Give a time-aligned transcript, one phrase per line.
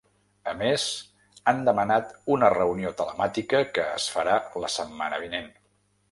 [0.51, 0.83] A més,
[1.51, 5.53] han demanat una reunió telemàtica, que es farà la setmana vinent.